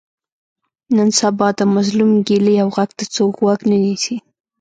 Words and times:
نن 0.95 1.09
سبا 1.19 1.47
د 1.59 1.61
مظلوم 1.75 2.11
ګیلې 2.27 2.55
او 2.63 2.69
غږ 2.75 2.89
ته 2.99 3.05
څوک 3.15 3.33
غوږ 3.41 3.59
نه 3.69 3.77
نیسي. 3.83 4.15